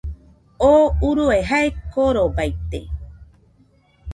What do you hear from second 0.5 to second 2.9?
Tú urue jae korobaite